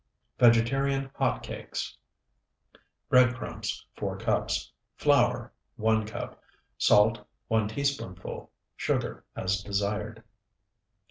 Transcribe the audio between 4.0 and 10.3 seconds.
cups. Flour, 1 cup. Salt, 1 teaspoonful. Sugar as desired.